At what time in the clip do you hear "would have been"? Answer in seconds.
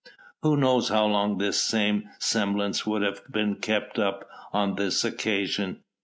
2.87-3.57